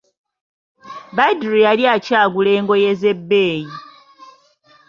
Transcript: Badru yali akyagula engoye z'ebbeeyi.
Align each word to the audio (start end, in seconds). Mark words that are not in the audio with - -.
Badru 1.15 1.55
yali 1.65 1.83
akyagula 1.95 2.49
engoye 2.59 2.91
z'ebbeeyi. 3.01 3.69